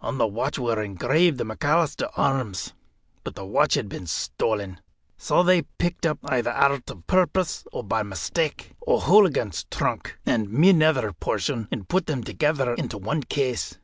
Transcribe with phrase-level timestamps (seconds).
[0.00, 2.74] On the watch were engraved the McAlister arms.
[3.24, 4.80] But the watch had been stolen.
[5.18, 10.70] So they picked up either out of purpose, or by mistake O'Hooligan's trunk, and my
[10.70, 13.78] nether portion, and put them together into one case.